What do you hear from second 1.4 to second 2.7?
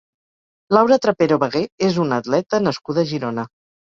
Bagué és una atleta